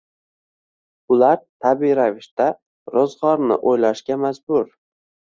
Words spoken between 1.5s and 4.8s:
tabiiy ravishda, ro‘zg‘orni o‘ylashga majbur.